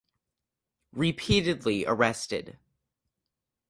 [0.93, 2.57] Repeatedly arrested.